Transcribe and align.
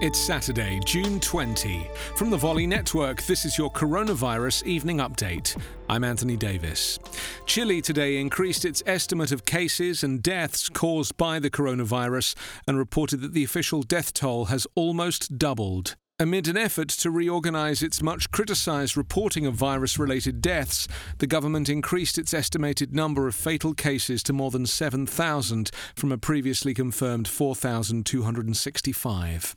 It's 0.00 0.20
Saturday, 0.20 0.78
June 0.84 1.18
20. 1.18 1.90
From 2.14 2.30
the 2.30 2.36
Volley 2.36 2.68
Network, 2.68 3.20
this 3.24 3.44
is 3.44 3.58
your 3.58 3.68
coronavirus 3.68 4.64
evening 4.64 4.98
update. 4.98 5.60
I'm 5.88 6.04
Anthony 6.04 6.36
Davis. 6.36 7.00
Chile 7.46 7.82
today 7.82 8.18
increased 8.18 8.64
its 8.64 8.80
estimate 8.86 9.32
of 9.32 9.44
cases 9.44 10.04
and 10.04 10.22
deaths 10.22 10.68
caused 10.68 11.16
by 11.16 11.40
the 11.40 11.50
coronavirus 11.50 12.36
and 12.68 12.78
reported 12.78 13.22
that 13.22 13.32
the 13.32 13.42
official 13.42 13.82
death 13.82 14.14
toll 14.14 14.44
has 14.44 14.68
almost 14.76 15.36
doubled. 15.36 15.96
Amid 16.20 16.48
an 16.48 16.56
effort 16.56 16.88
to 16.88 17.12
reorganize 17.12 17.80
its 17.80 18.02
much 18.02 18.32
criticized 18.32 18.96
reporting 18.96 19.46
of 19.46 19.54
virus 19.54 20.00
related 20.00 20.42
deaths, 20.42 20.88
the 21.18 21.28
government 21.28 21.68
increased 21.68 22.18
its 22.18 22.34
estimated 22.34 22.92
number 22.92 23.28
of 23.28 23.36
fatal 23.36 23.72
cases 23.72 24.24
to 24.24 24.32
more 24.32 24.50
than 24.50 24.66
7,000 24.66 25.70
from 25.94 26.10
a 26.10 26.18
previously 26.18 26.74
confirmed 26.74 27.28
4,265. 27.28 29.54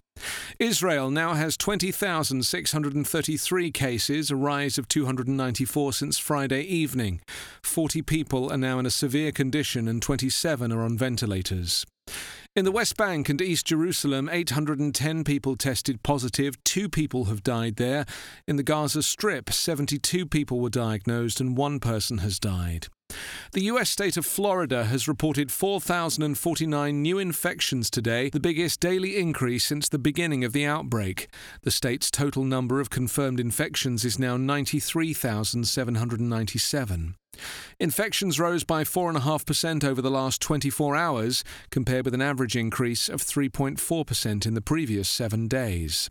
Israel 0.59 1.09
now 1.09 1.33
has 1.33 1.57
20,633 1.57 3.71
cases, 3.71 4.29
a 4.29 4.35
rise 4.35 4.77
of 4.77 4.87
294 4.87 5.93
since 5.93 6.19
Friday 6.19 6.61
evening. 6.61 7.21
40 7.63 8.03
people 8.03 8.51
are 8.51 8.57
now 8.57 8.77
in 8.77 8.85
a 8.85 8.91
severe 8.91 9.31
condition 9.31 9.87
and 9.87 9.99
27 9.99 10.71
are 10.71 10.83
on 10.83 10.95
ventilators. 10.95 11.87
In 12.53 12.65
the 12.65 12.71
West 12.73 12.97
Bank 12.97 13.29
and 13.29 13.41
East 13.41 13.67
Jerusalem, 13.67 14.27
810 14.29 15.23
people 15.23 15.55
tested 15.55 16.03
positive. 16.03 16.61
Two 16.65 16.89
people 16.89 17.23
have 17.25 17.43
died 17.43 17.77
there. 17.77 18.05
In 18.45 18.57
the 18.57 18.63
Gaza 18.63 19.03
Strip, 19.03 19.53
72 19.53 20.25
people 20.25 20.59
were 20.59 20.69
diagnosed 20.69 21.39
and 21.39 21.55
one 21.55 21.79
person 21.79 22.17
has 22.17 22.39
died. 22.39 22.87
The 23.53 23.63
U.S. 23.63 23.89
state 23.89 24.17
of 24.17 24.25
Florida 24.25 24.83
has 24.83 25.07
reported 25.07 25.49
4,049 25.49 27.01
new 27.01 27.19
infections 27.19 27.89
today, 27.89 28.29
the 28.29 28.41
biggest 28.41 28.81
daily 28.81 29.15
increase 29.15 29.63
since 29.63 29.87
the 29.87 29.97
beginning 29.97 30.43
of 30.43 30.51
the 30.51 30.65
outbreak. 30.65 31.29
The 31.61 31.71
state's 31.71 32.11
total 32.11 32.43
number 32.43 32.81
of 32.81 32.89
confirmed 32.89 33.39
infections 33.39 34.03
is 34.03 34.19
now 34.19 34.35
93,797. 34.35 37.15
Infections 37.79 38.39
rose 38.39 38.63
by 38.63 38.83
4.5% 38.83 39.83
over 39.83 40.01
the 40.01 40.11
last 40.11 40.41
24 40.41 40.95
hours, 40.95 41.43
compared 41.69 42.05
with 42.05 42.13
an 42.13 42.21
average 42.21 42.55
increase 42.55 43.09
of 43.09 43.21
3.4% 43.21 44.45
in 44.45 44.53
the 44.53 44.61
previous 44.61 45.09
seven 45.09 45.47
days. 45.47 46.09